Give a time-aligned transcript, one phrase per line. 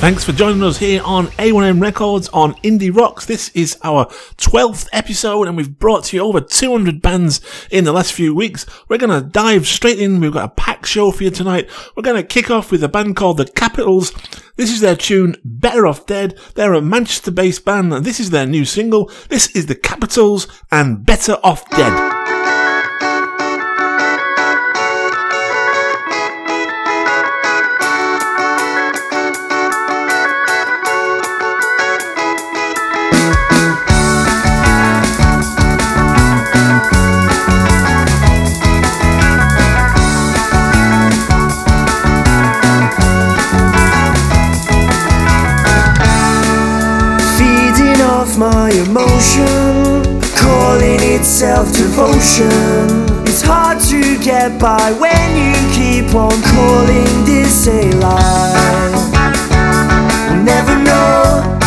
[0.00, 3.26] Thanks for joining us here on A1M Records on Indie Rocks.
[3.26, 4.06] This is our
[4.38, 8.64] 12th episode and we've brought to you over 200 bands in the last few weeks.
[8.88, 10.18] We're going to dive straight in.
[10.18, 11.68] We've got a packed show for you tonight.
[11.94, 14.12] We're going to kick off with a band called The Capitals.
[14.56, 16.36] This is their tune Better Off Dead.
[16.54, 19.12] They're a Manchester based band and this is their new single.
[19.28, 22.19] This is The Capitals and Better Off Dead.
[49.20, 52.48] Emotion, calling itself devotion.
[53.26, 58.90] It's hard to get by when you keep on calling this a lie.
[60.30, 61.59] We'll never know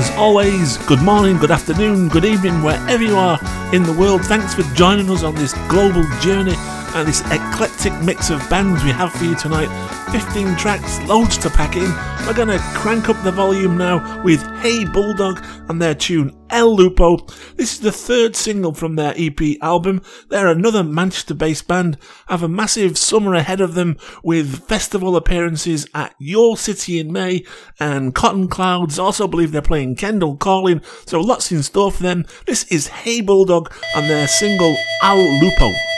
[0.00, 3.38] as always, good morning, good afternoon, good evening, wherever you are
[3.74, 4.22] in the world.
[4.24, 6.54] Thanks for joining us on this global journey
[6.94, 9.68] and this eclectic mix of bands we have for you tonight.
[10.10, 12.09] 15 tracks, loads to pack in.
[12.26, 16.76] We're going to crank up the volume now with Hey Bulldog and their tune Al
[16.76, 17.16] Lupo.
[17.56, 20.02] This is the third single from their EP album.
[20.28, 25.88] They're another Manchester based band, have a massive summer ahead of them with festival appearances
[25.92, 27.44] at Your City in May
[27.80, 28.98] and Cotton Clouds.
[28.98, 32.24] Also believe they're playing Kendal Calling, so lots in store for them.
[32.46, 35.89] This is Hey Bulldog and their single Al Lupo.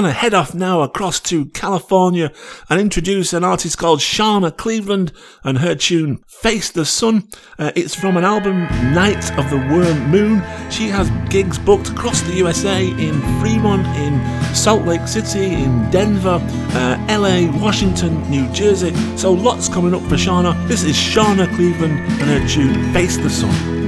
[0.00, 2.32] Going to head off now across to California
[2.70, 5.12] and introduce an artist called Shana Cleveland
[5.44, 7.28] and her tune Face the Sun.
[7.58, 8.62] Uh, it's from an album
[8.94, 10.42] Night of the Worm Moon.
[10.70, 16.40] She has gigs booked across the USA in Fremont, in Salt Lake City, in Denver,
[16.72, 18.94] uh, LA, Washington, New Jersey.
[19.18, 20.56] So lots coming up for Shana.
[20.66, 23.79] This is Shana Cleveland and her tune Face the Sun.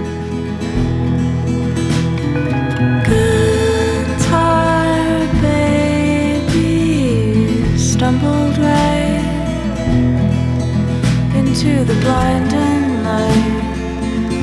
[11.65, 13.63] Into the blinding light.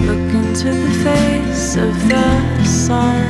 [0.06, 3.28] Look into the face of the sun.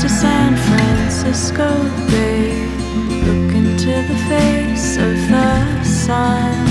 [0.00, 0.08] To
[0.68, 1.68] Francisco
[2.08, 2.66] Bay.
[3.26, 6.65] Look into the face of the sun.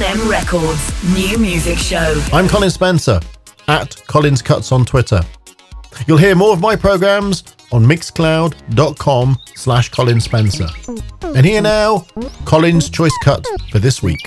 [0.00, 2.24] A1M Records new music show.
[2.32, 3.20] I'm Colin Spencer
[3.68, 5.20] at Colin's Cuts on Twitter.
[6.06, 10.68] You'll hear more of my programs on mixcloud.com slash Colin Spencer.
[11.22, 12.06] And here now,
[12.46, 14.20] Colin's choice cut for this week.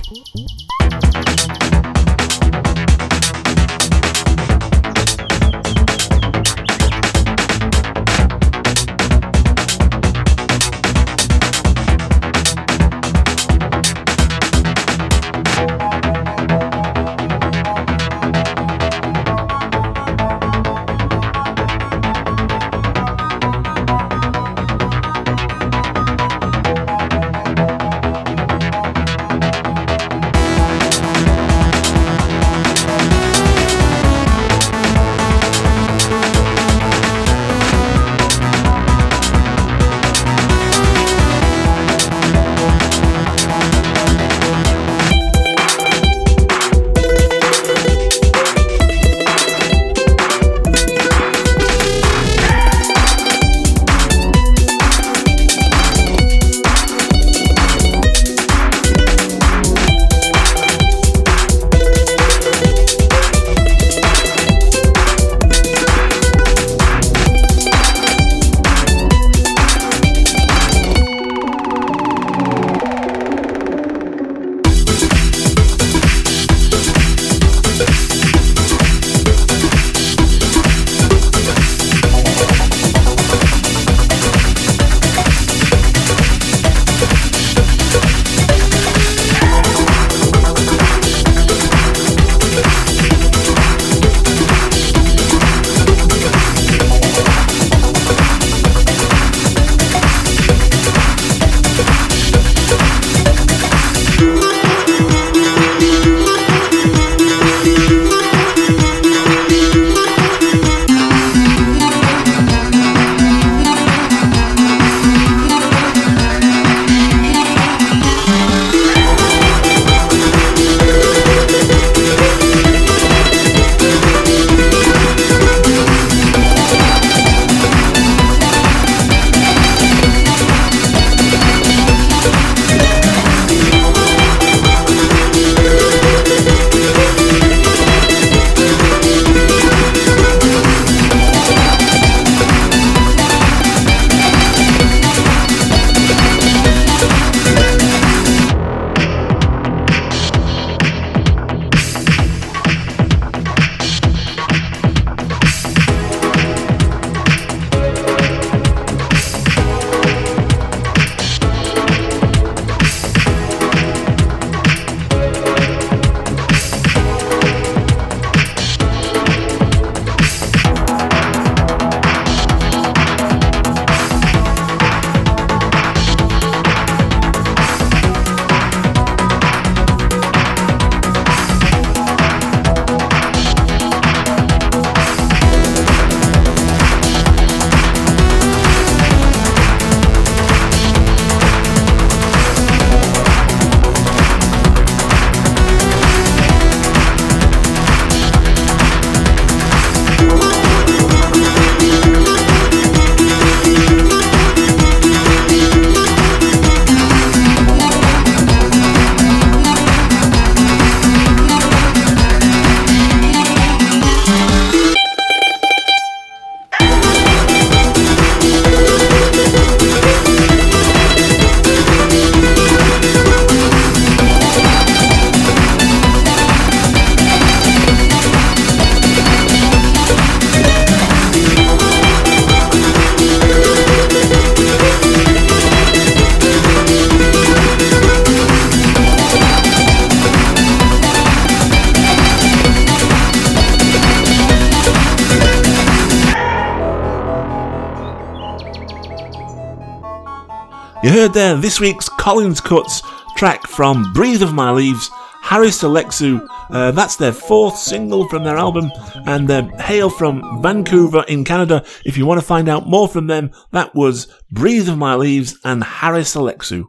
[251.23, 253.01] Heard there this week's Colin's Cuts
[253.37, 255.09] track from Breathe of My Leaves,
[255.41, 256.45] Harris Alexiou.
[256.69, 258.91] Uh, that's their fourth single from their album,
[259.25, 261.85] and they hail from Vancouver in Canada.
[262.03, 265.57] If you want to find out more from them, that was Breathe of My Leaves
[265.63, 266.87] and Harris Alexiou.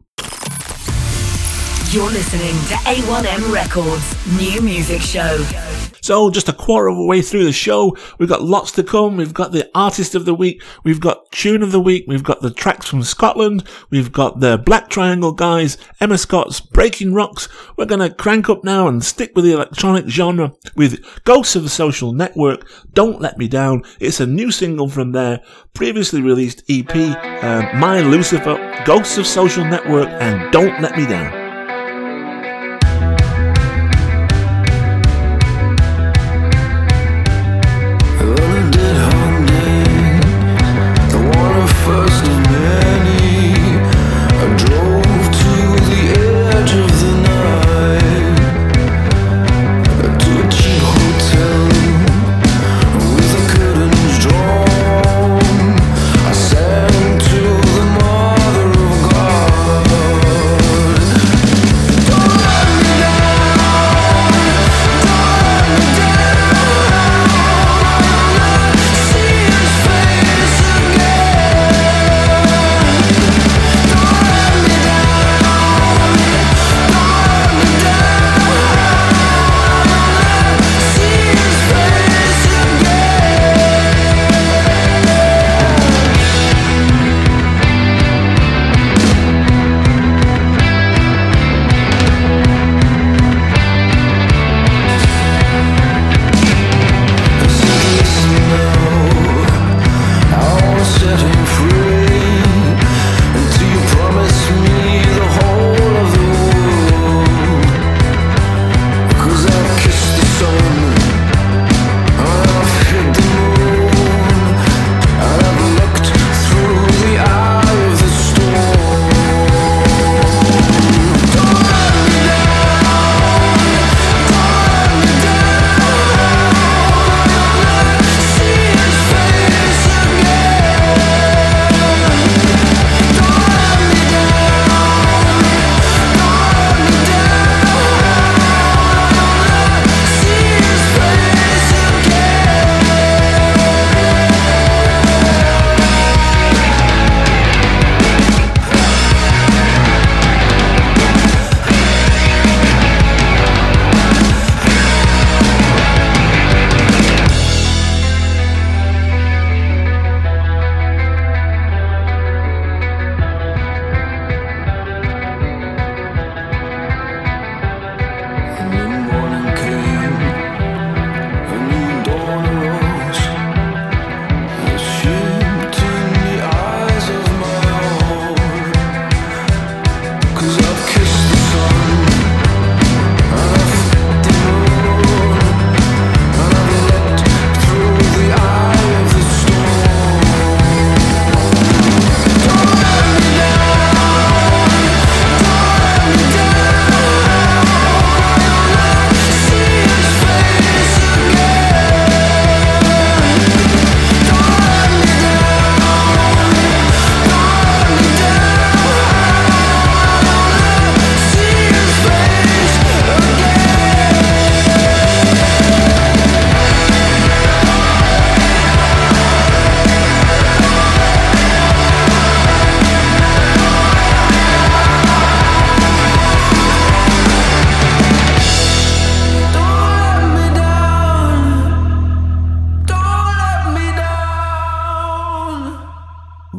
[1.92, 5.63] You're listening to A1M Records New Music Show.
[6.04, 9.16] So, just a quarter of a way through the show, we've got lots to come.
[9.16, 12.42] We've got the artist of the week, we've got tune of the week, we've got
[12.42, 17.48] the tracks from Scotland, we've got the Black Triangle guys, Emma Scott's Breaking Rocks.
[17.78, 21.62] We're going to crank up now and stick with the electronic genre with Ghosts of
[21.62, 23.82] the Social Network, Don't Let Me Down.
[23.98, 25.40] It's a new single from their
[25.72, 31.43] previously released EP, uh, My Lucifer, Ghosts of Social Network, and Don't Let Me Down.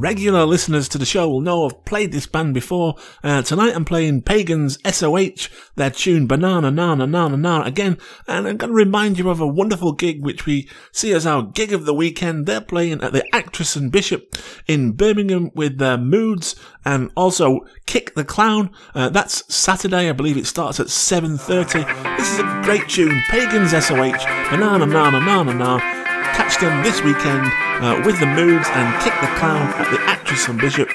[0.06, 2.94] Regular listeners to the show will know I've played this band before.
[3.24, 8.58] Uh, tonight I'm playing Pagans SOH, their tune Banana Nana Nana Nana again, and I'm
[8.58, 11.86] going to remind you of a wonderful gig which we see as our gig of
[11.86, 12.46] the weekend.
[12.46, 14.36] They're playing at the Actress and Bishop
[14.68, 18.70] in Birmingham with their Moods and also Kick the Clown.
[18.94, 22.18] Uh, that's Saturday, I believe it starts at 7.30.
[22.18, 25.95] This is a great tune, Pagans SOH, Banana Nana Nana Nana.
[26.36, 27.48] Catch them this weekend
[27.80, 30.92] uh, with the Moods and Kick the Clown at the Actress and Bishop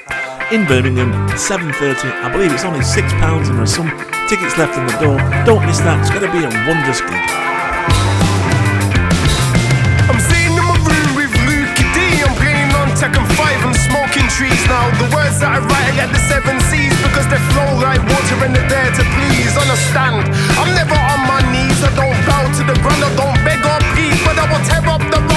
[0.51, 2.11] in Birmingham, 7.30.
[2.21, 3.89] I believe it's only £6 and there's some
[4.29, 5.17] tickets left in the door.
[5.45, 7.41] Don't miss that, it's going to be a wondrous gig.
[14.71, 14.87] Now.
[14.97, 18.71] The words that I write, the seven C's because they flow like water and they're
[18.71, 19.53] there to please.
[19.53, 20.31] Understand?
[20.57, 21.77] I'm never on my knees.
[21.83, 23.03] I don't bow to the ground.
[23.03, 25.30] I don't beg or plead, but I will tear up the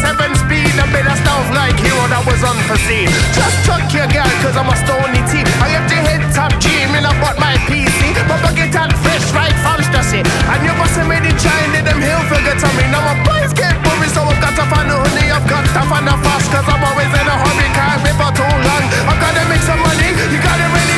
[0.00, 0.72] seven speed.
[0.76, 3.08] I made a stealth like hero that was unforeseen.
[3.32, 5.42] Just chuck your girl, cause I'm a stony T.
[5.62, 8.12] I left your head top dreaming about my PC.
[8.28, 10.20] My bucket hat fresh right from Stussy.
[10.22, 12.84] And you must have made it shine in them hill figure to me.
[12.92, 15.28] Now my boys get worried, so I've got to find a honey.
[15.32, 17.68] I've got to find a fast, cause I'm always in a hurry.
[17.76, 18.84] Can't be for too long.
[19.08, 20.10] I've gotta make some money.
[20.32, 20.95] You gotta really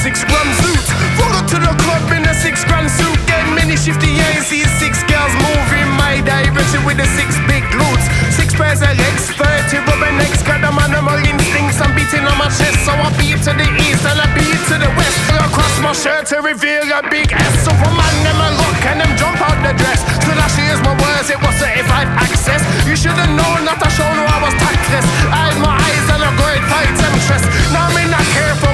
[0.00, 0.86] six gram suit.
[1.20, 3.16] Roll up to the club in a six grand suit.
[3.28, 7.60] Get mini shifty, you ain't see six girls moving my direction with the six big
[7.68, 8.08] glutes.
[8.32, 10.40] Six pairs of legs, 30 rubber necks.
[10.40, 11.84] Got them animal instincts.
[11.84, 14.80] I'm beating on my chest, so I beat to the east and I beat to
[14.80, 15.20] the west.
[15.36, 17.68] Across my shirt to reveal a big S.
[17.68, 20.00] Superman, them a look and them jump out the dress.
[20.24, 22.64] So that she my words, it was certified access.
[22.88, 25.06] You should've known not to show no I was tactless.
[25.28, 27.44] I had my eyes on a great fight temptress.
[27.68, 28.69] Now me not care for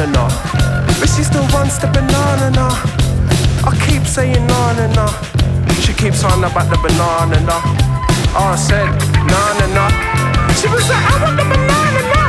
[0.00, 0.94] said no, no, no.
[0.98, 2.68] But she still wants the banana, no.
[3.68, 5.06] I keep saying no, no, no.
[5.84, 7.58] She keeps on about the banana, no.
[8.32, 8.88] Oh, I said
[9.28, 9.84] no, no, no.
[10.56, 12.22] She was like, I want the banana, no.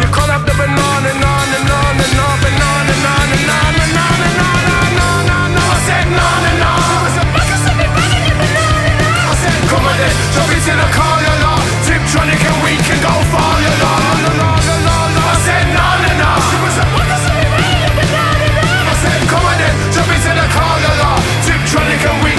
[0.00, 4.04] You can't have the banana, no, no, no, no, no, banana, no, no, no, no,
[4.04, 5.62] no, no, no, no, no, no.
[5.72, 6.72] I said no, no, no.
[6.84, 9.32] She was a fucking sunny banana, banana, no.
[9.32, 11.07] I said, come on then, jump into the car,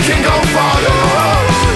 [0.10, 1.70] can go far, you know.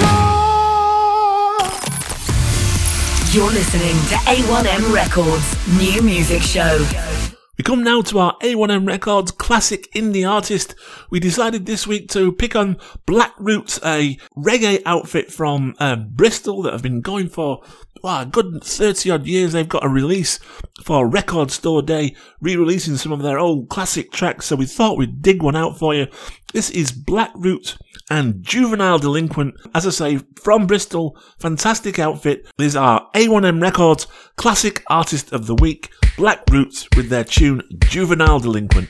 [3.31, 6.85] You're listening to A1M Records New Music Show.
[7.57, 10.73] We come now to our A1M Records classic indie artist.
[11.11, 16.63] We decided this week to pick on Black Roots, a reggae outfit from uh, Bristol
[16.63, 17.61] that have been going for
[18.03, 19.53] wow, a good 30 odd years.
[19.53, 20.37] They've got a release
[20.83, 24.45] for Record Store Day, re releasing some of their old classic tracks.
[24.45, 26.07] So we thought we'd dig one out for you.
[26.53, 27.77] This is Black Roots
[28.09, 29.55] and Juvenile Delinquent.
[29.73, 32.45] As I say, from Bristol, fantastic outfit.
[32.57, 38.39] These are A1M Records Classic Artist of the Week, Black Roots with their tune Juvenile
[38.39, 38.89] Delinquent.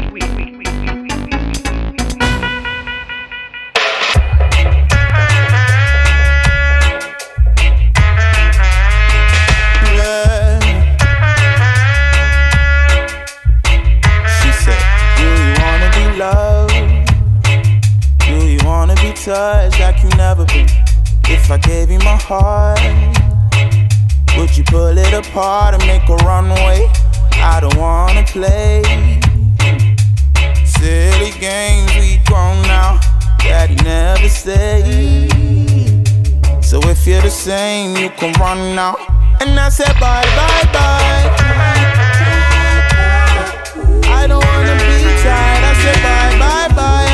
[21.51, 22.79] I gave you my heart,
[24.37, 26.87] would you pull it apart and make a runway?
[27.43, 28.81] I don't wanna play
[30.63, 31.93] silly games.
[31.95, 33.01] We grown now,
[33.39, 35.29] daddy never stayed.
[36.63, 38.95] So if you're the same, you can run now.
[39.41, 41.25] And I said bye bye bye.
[44.07, 45.63] I don't wanna be tired.
[45.67, 47.07] I said bye bye bye.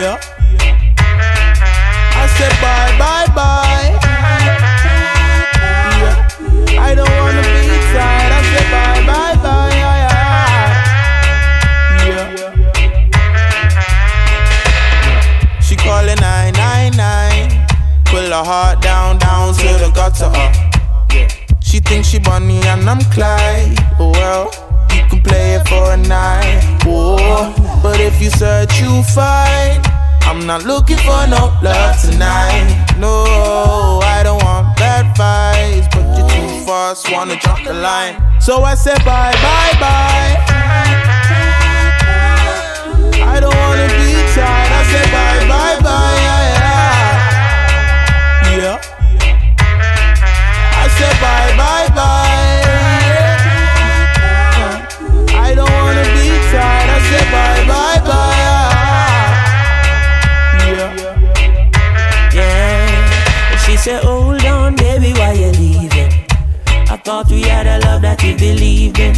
[0.00, 0.29] Yeah.
[2.40, 3.92] Said bye bye bye.
[6.00, 6.80] Yeah.
[6.80, 8.32] I don't wanna be tired.
[8.32, 9.76] I said bye bye bye.
[12.08, 12.26] Yeah.
[15.60, 17.68] She calling 999.
[18.06, 20.32] Pull her heart down, down to the gutter.
[20.32, 20.50] Uh.
[21.60, 23.76] She thinks she Bonnie and I'm Clyde.
[23.98, 24.50] Oh well,
[24.96, 26.80] you can play it for a night.
[26.86, 29.89] Oh, but if you search, you find.
[30.30, 32.94] I'm not looking for no love tonight.
[32.96, 38.14] No, I don't want bad vibes, but you're too fast, wanna jump the line.
[38.40, 40.36] So I said bye, bye, bye.
[43.26, 44.70] I don't wanna be tired.
[44.70, 46.14] I said bye, bye, bye.
[48.54, 48.62] Yeah.
[48.62, 48.78] yeah.
[50.78, 52.62] I said bye bye bye.
[55.34, 56.88] I don't wanna be tired.
[56.88, 57.79] I said bye bye
[67.20, 69.14] Thought we had a love that we believed in.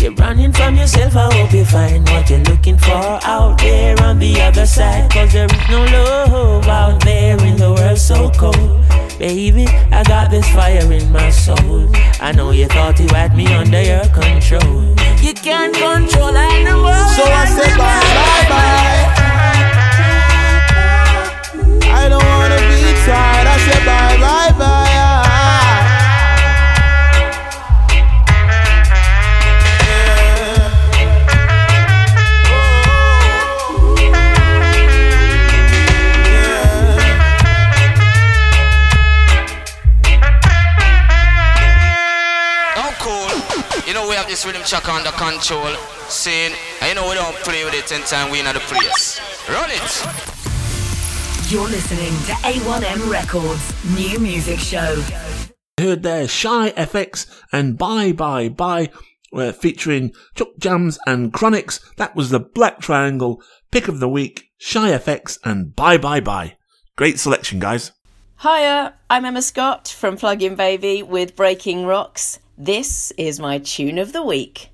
[0.00, 4.18] You're running from yourself, I hope you find what you're looking for out there on
[4.18, 5.10] the other side.
[5.10, 8.80] Cause there is no love out there in the world so cold.
[9.18, 11.90] Baby, I got this fire in my soul.
[12.18, 14.96] I know you thought you had me under your control.
[15.20, 17.14] You can't control animals.
[17.14, 19.07] So I said bye bye bye.
[44.38, 45.74] This rhythm check under control.
[46.08, 49.18] Saying, and you know we don't play with it in time we in the place.
[49.48, 51.50] Run it.
[51.50, 55.02] You're listening to A1M Records New Music Show.
[55.76, 58.90] heard there Shy FX and Bye Bye Bye,
[59.32, 61.80] uh, featuring Juck James and Chronix.
[61.96, 64.44] That was the Black Triangle pick of the week.
[64.56, 66.56] Shy FX and Bye Bye Bye.
[66.94, 67.90] Great selection, guys.
[68.42, 72.38] Hiya, I'm Emma Scott from Plug-in Baby with Breaking Rocks.
[72.60, 74.70] This is my tune of the week.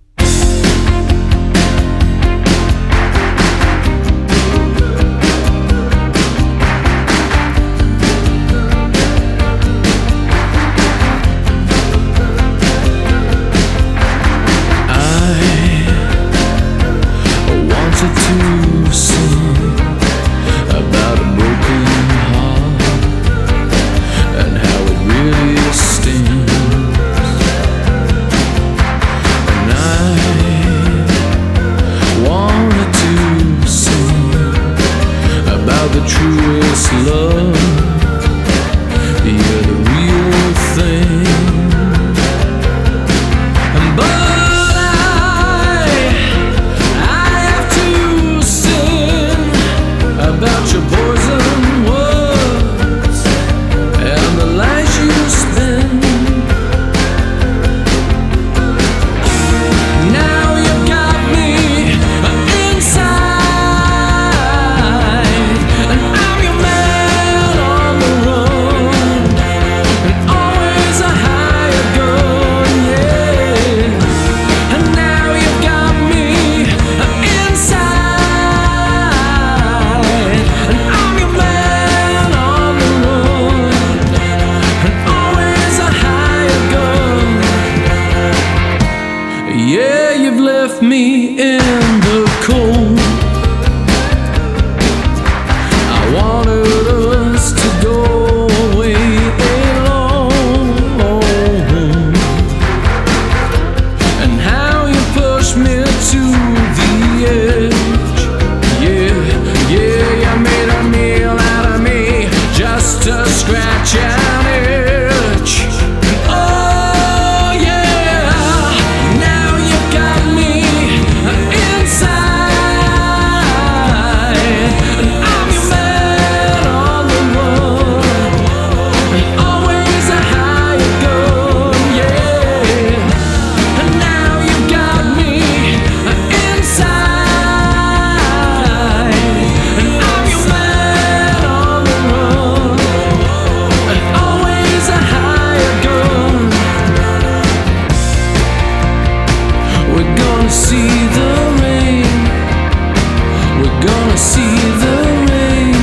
[153.86, 154.96] gonna see the
[155.30, 155.74] rain.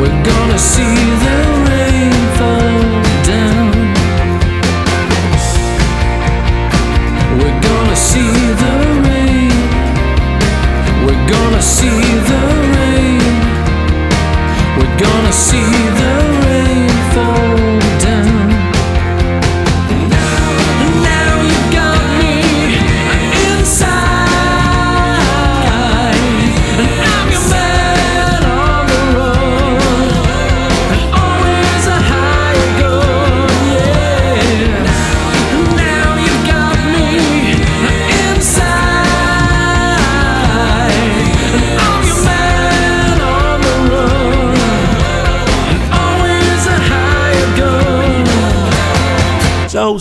[0.00, 1.33] We're gonna see the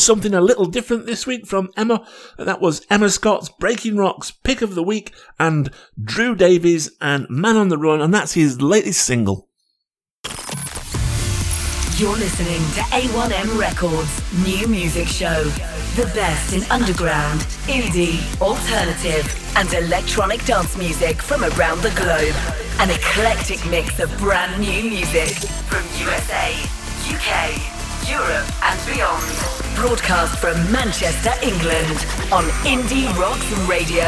[0.04, 2.06] something a little different this week from Emma.
[2.38, 7.56] That was Emma Scott's Breaking Rocks Pick of the Week and Drew Davies and Man
[7.56, 9.50] on the Run, and that's his latest single.
[11.98, 15.44] You're listening to A1M Records New Music Show.
[15.96, 22.36] The best in underground, indie, alternative, and electronic dance music from around the globe.
[22.80, 25.30] An eclectic mix of brand new music
[25.70, 26.56] from USA,
[27.14, 29.24] UK, Europe, and beyond.
[29.76, 31.98] Broadcast from Manchester, England
[32.32, 34.04] on Indie Rocks Radio.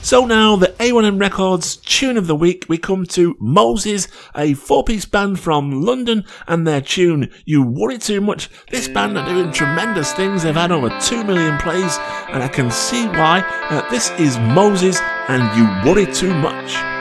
[0.00, 5.04] So now, the A1M Records tune of the week, we come to Moses, a four-piece
[5.04, 8.48] band from London, and their tune, You Worry Too Much.
[8.70, 10.44] This band are doing tremendous things.
[10.44, 11.98] They've had over 2 million plays,
[12.30, 13.40] and I can see why.
[13.68, 14.98] Uh, this is Moses,
[15.28, 16.97] and You Worry Too Much.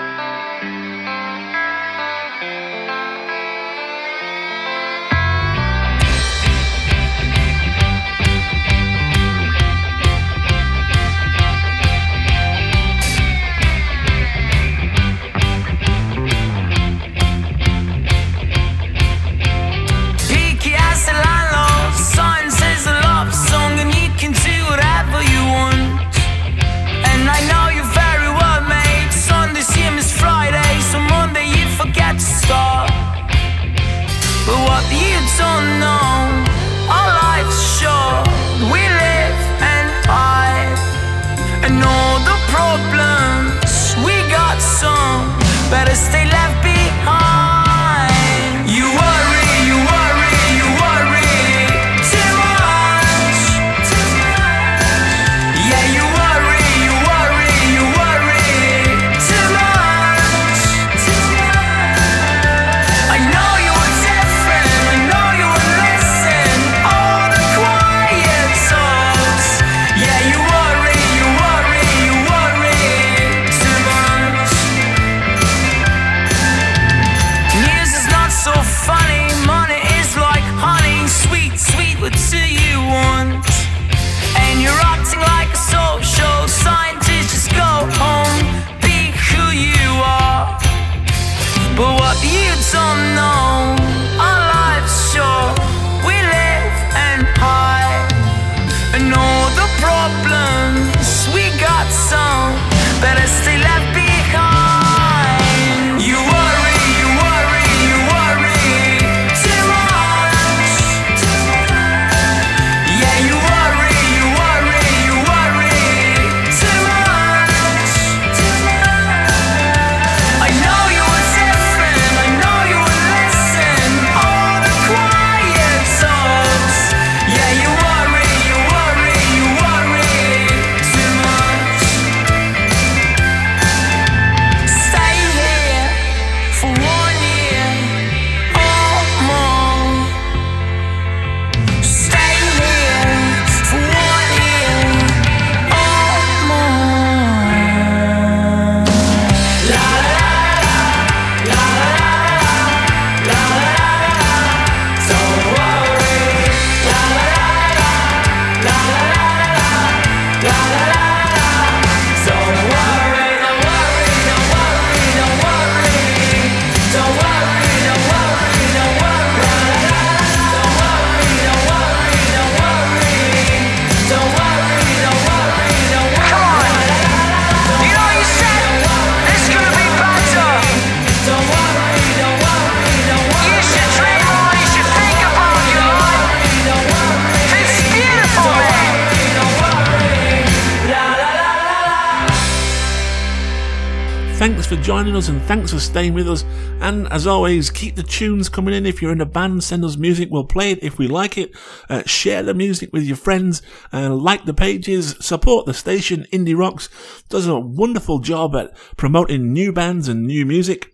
[195.18, 196.44] Us and thanks for staying with us.
[196.80, 198.86] And as always, keep the tunes coming in.
[198.86, 200.30] If you're in a band, send us music.
[200.32, 201.52] We'll play it if we like it.
[201.90, 203.62] Uh, share the music with your friends.
[203.92, 205.16] Uh, like the pages.
[205.20, 206.28] Support the station.
[206.32, 206.88] Indie Rocks
[207.30, 210.92] does a wonderful job at promoting new bands and new music.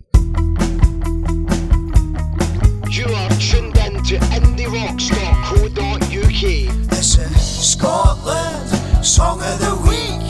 [2.90, 6.90] You are tuned in to indierocks.co.uk.
[6.90, 10.22] This is Scotland Song of the Week.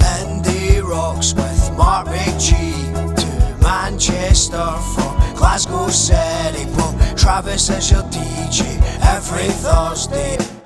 [0.00, 2.87] Indie Rocks with Mark McGee.
[4.38, 6.64] Manchester from Glasgow City.
[6.76, 10.57] Well, Travis is your DJ every Thursday.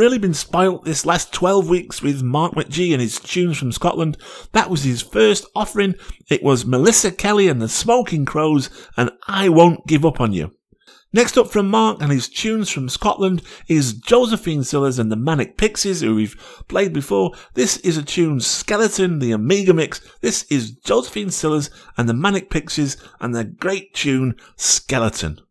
[0.00, 4.16] Really been spoilt this last 12 weeks with Mark McGee and his tunes from Scotland.
[4.52, 5.94] That was his first offering.
[6.30, 10.52] It was Melissa Kelly and the Smoking Crows and I Won't Give Up on You.
[11.12, 15.58] Next up from Mark and his tunes from Scotland is Josephine Sillars and the Manic
[15.58, 17.32] Pixies, who we've played before.
[17.52, 20.00] This is a tune Skeleton, the Omega Mix.
[20.22, 25.42] This is Josephine Sillars and the Manic Pixies and the great tune Skeleton.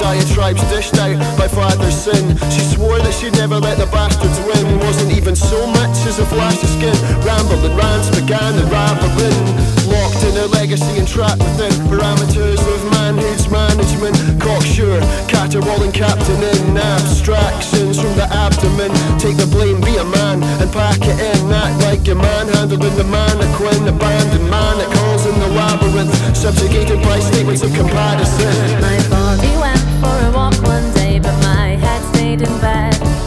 [0.00, 2.36] Diatribes dished out by father's sin.
[2.48, 4.80] She swore that she'd never let the bastards win.
[4.80, 6.96] Wasn't even so much as a flash of skin.
[7.20, 9.36] Rambling rants began and raveling.
[9.92, 14.16] Locked in a legacy and trapped within parameters of manhood's management.
[14.40, 18.88] Cocksure, caterwauling captain in abstractions from the abdomen.
[19.20, 21.52] Take the blame, be a man, and pack it in.
[21.52, 23.84] Act like a man, handling the mannequin.
[23.84, 28.48] Abandoned manacles in the labyrinth, subjugated by statements of comparison.
[28.80, 33.19] My body went for a walk one day, but my head stayed in bed.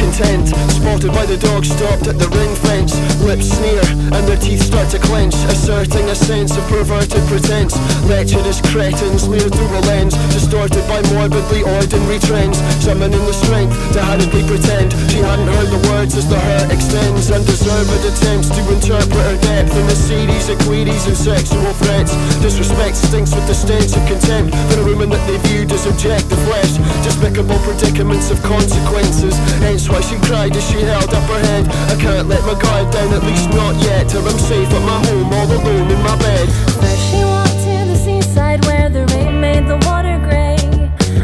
[0.00, 2.96] In her thoughts content Spotted by the dog stopped at the ring fence.
[3.22, 3.84] Lips sneer
[4.16, 7.76] and their teeth start to clench Asserting a sense of perverted pretense.
[8.08, 12.58] Lecherous cretins leer through a lens Distorted by morbidly ordinary trends.
[12.82, 14.92] Summoning the strength to hurriedly pretend.
[15.10, 19.76] She hadn't heard the words as the hurt extends Undeserved attempts to interpret her depth
[19.76, 22.12] In a series of queries and sexual threats.
[22.40, 26.40] Disrespect stinks with the stench of contempt For a woman that they viewed as objective
[26.48, 26.80] flesh.
[27.04, 31.96] Despicable predicaments of consequences Hence why she cried as she held up her head I
[32.00, 35.32] can't let my guard down, at least not yet Till I'm safe at my home,
[35.32, 36.48] all alone in my bed
[36.80, 40.56] First she walked to the seaside where the rain made the water grey.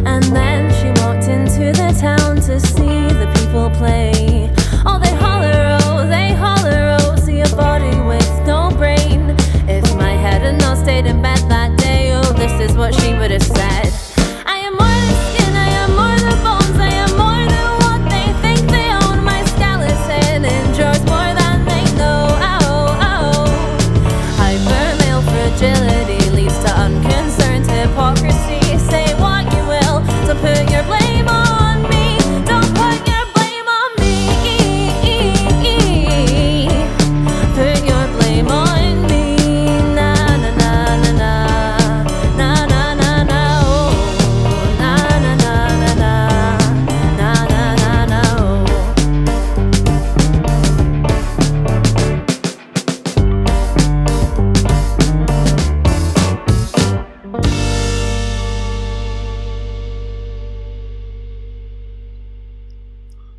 [0.04, 4.50] And then she walked into the town to see the people play.
[4.84, 9.34] Oh, they holler, oh, they holler, oh, see a body with no brain.
[9.68, 13.14] If my head had not stayed in bed that day, oh, this is what she
[13.14, 14.05] would have said.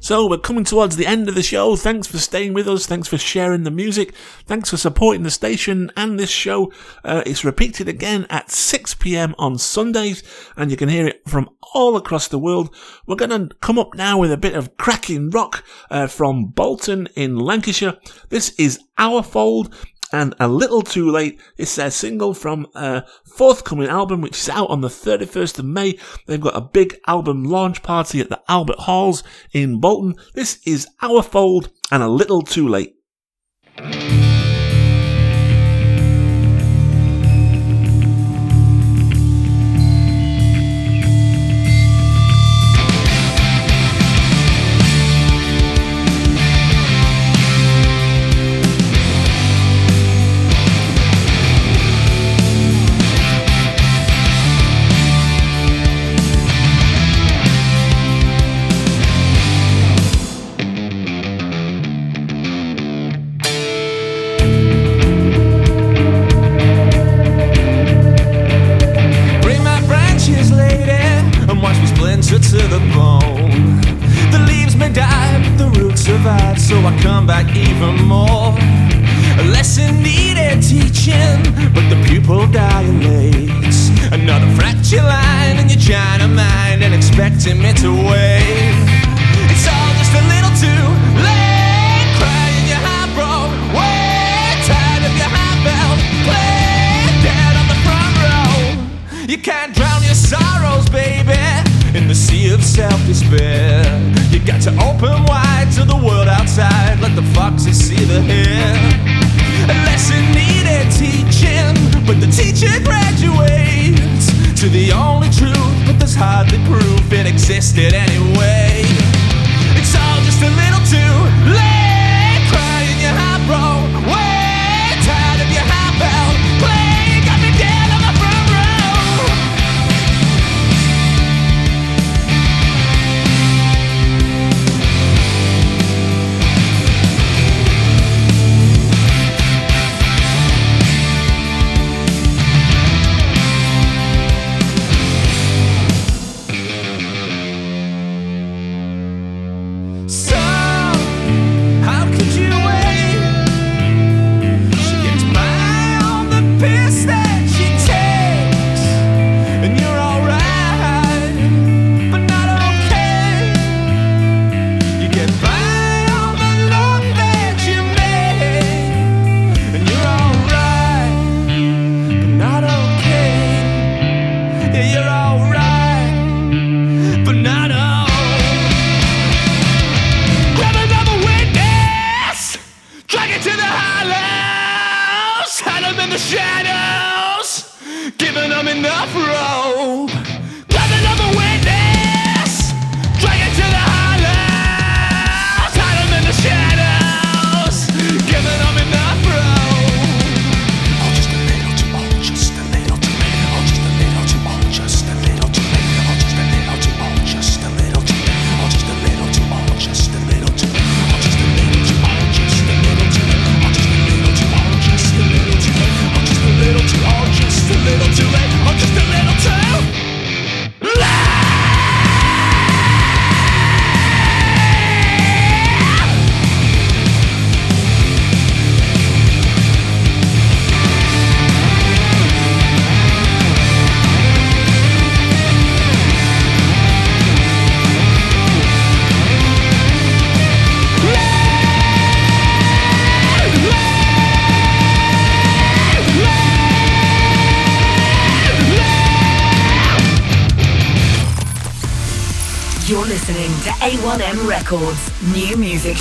[0.08, 1.76] So we're coming towards the end of the show.
[1.76, 2.88] Thanks for staying with us.
[2.88, 4.16] Thanks for sharing the music.
[4.46, 6.72] Thanks for supporting the station and this show.
[7.04, 9.36] Uh, it's repeated again at 6 p.m.
[9.38, 10.24] on Sundays,
[10.56, 12.74] and you can hear it from all across the world.
[13.06, 17.10] We're going to come up now with a bit of cracking rock uh, from Bolton
[17.18, 17.98] in Lancashire.
[18.30, 19.76] This is Our Fold
[20.12, 21.40] and A Little Too Late.
[21.58, 25.98] It's their single from a forthcoming album, which is out on the 31st of May.
[26.26, 30.16] They've got a big album launch party at the Albert Halls in Bolton.
[30.34, 32.96] This is Our Fold and A Little Too Late.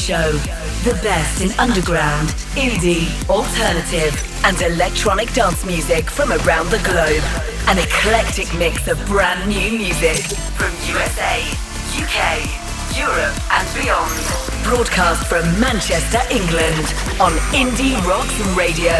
[0.07, 0.31] Show.
[0.87, 7.25] The best in underground, indie, alternative, and electronic dance music from around the globe.
[7.67, 10.23] An eclectic mix of brand new music
[10.55, 11.43] from USA,
[11.99, 12.39] UK,
[12.97, 14.15] Europe, and beyond.
[14.63, 16.87] Broadcast from Manchester, England
[17.21, 18.95] on Indie Rocks Radio.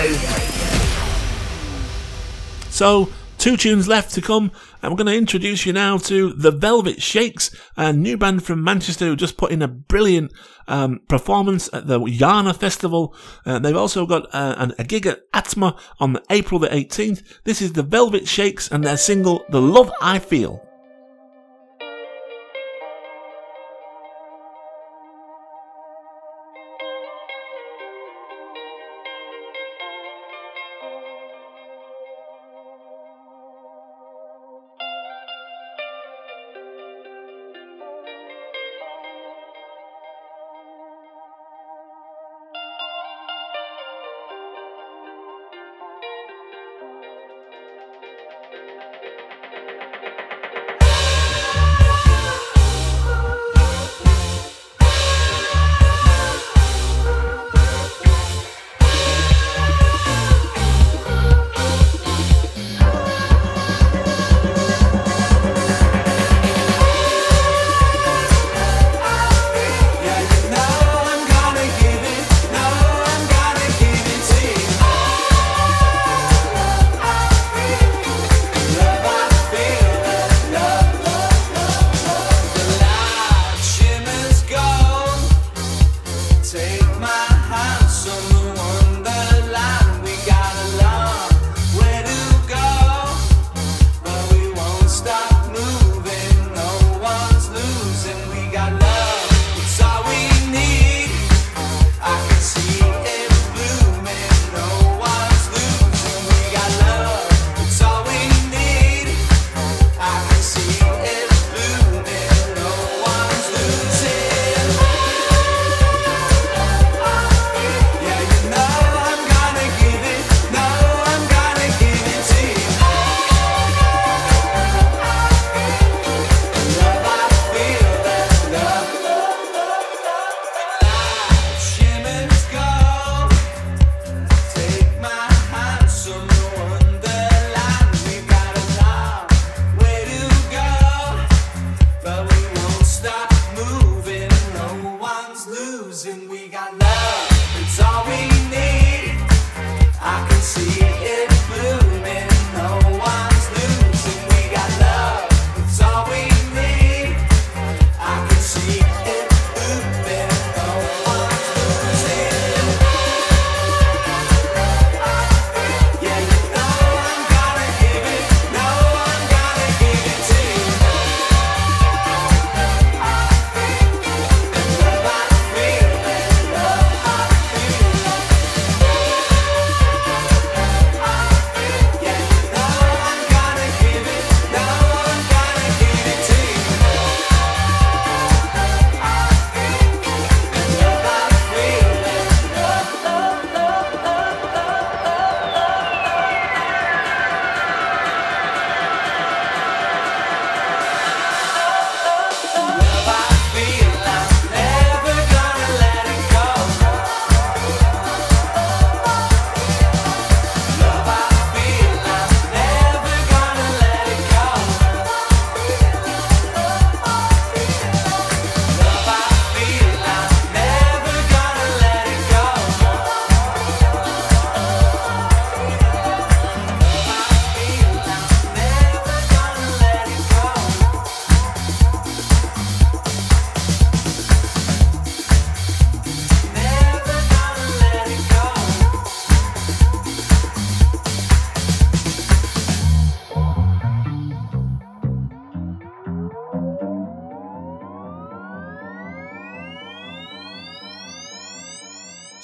[2.69, 4.51] So, two tunes left to come,
[4.93, 9.07] we're going to introduce you now to the Velvet Shakers, a new band from Manchester
[9.07, 10.33] who just put in a brilliant
[10.69, 13.15] um, performance at the Yana Festival.
[13.45, 17.23] Uh, they've also got uh, a gig at Atma on April the 18th.
[17.45, 20.63] This is the Velvet Shakers and their single, The Love I Feel.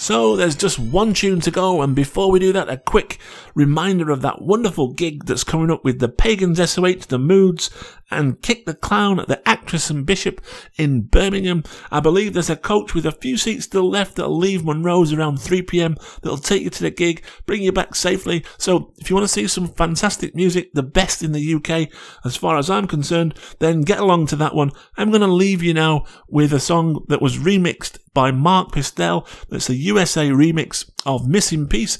[0.02, 3.20] So there's just one tune to go, and before we do that, a quick
[3.54, 7.70] reminder of that wonderful gig that's coming up with the Pagans SOH, the Moods,
[8.12, 10.40] and Kick the Clown at the Actress and Bishop
[10.76, 11.64] in Birmingham.
[11.90, 15.38] I believe there's a coach with a few seats still left that'll leave Monroe's around
[15.38, 18.44] 3pm that'll take you to the gig, bring you back safely.
[18.58, 21.88] So if you want to see some fantastic music, the best in the UK,
[22.24, 24.70] as far as I'm concerned, then get along to that one.
[24.96, 29.26] I'm going to leave you now with a song that was remixed by Mark Pistel.
[29.48, 31.98] That's a USA remix of Missing Piece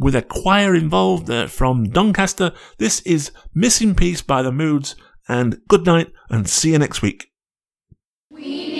[0.00, 2.52] with a choir involved uh, from Doncaster.
[2.78, 4.96] This is Missing Piece by the Moods.
[5.30, 7.30] And good night and see you next week.
[8.32, 8.79] They